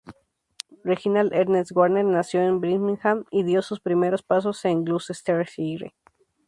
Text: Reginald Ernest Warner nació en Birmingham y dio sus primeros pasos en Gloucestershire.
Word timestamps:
Reginald 0.83 1.31
Ernest 1.31 1.73
Warner 1.75 2.03
nació 2.03 2.41
en 2.41 2.59
Birmingham 2.59 3.23
y 3.29 3.43
dio 3.43 3.61
sus 3.61 3.79
primeros 3.79 4.23
pasos 4.23 4.65
en 4.65 4.83
Gloucestershire. 4.83 5.93